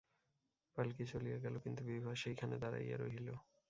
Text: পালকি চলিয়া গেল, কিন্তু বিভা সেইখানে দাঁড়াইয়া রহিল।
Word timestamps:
পালকি 0.77 1.03
চলিয়া 1.05 1.37
গেল, 1.37 1.55
কিন্তু 1.57 1.81
বিভা 1.83 2.11
সেইখানে 2.15 2.55
দাঁড়াইয়া 2.57 2.97
রহিল। 2.97 3.27